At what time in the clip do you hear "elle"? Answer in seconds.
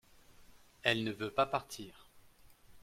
0.81-1.03